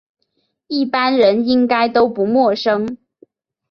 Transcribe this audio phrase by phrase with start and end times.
[0.65, 2.97] 一般人应该都不陌生